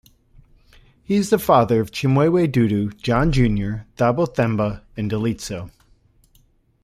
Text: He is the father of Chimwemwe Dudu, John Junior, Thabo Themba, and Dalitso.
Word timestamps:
He 1.03 1.13
is 1.13 1.29
the 1.29 1.37
father 1.37 1.79
of 1.79 1.91
Chimwemwe 1.91 2.47
Dudu, 2.51 2.89
John 2.97 3.31
Junior, 3.31 3.85
Thabo 3.97 4.25
Themba, 4.25 4.81
and 4.97 5.11
Dalitso. 5.11 5.69